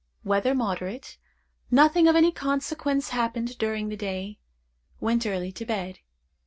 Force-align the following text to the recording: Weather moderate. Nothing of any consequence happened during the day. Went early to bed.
Weather 0.23 0.55
moderate. 0.55 1.19
Nothing 1.69 2.07
of 2.07 2.15
any 2.15 2.31
consequence 2.31 3.09
happened 3.09 3.55
during 3.59 3.89
the 3.89 3.95
day. 3.95 4.39
Went 4.99 5.27
early 5.27 5.51
to 5.51 5.63
bed. 5.63 5.99